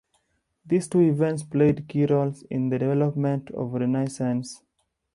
These 0.65 0.87
two 0.87 1.01
events 1.01 1.43
played 1.43 1.87
key 1.87 2.07
roles 2.07 2.41
in 2.49 2.69
the 2.69 2.79
development 2.79 3.51
of 3.51 3.71
the 3.73 3.81
Renaissance. 3.81 4.63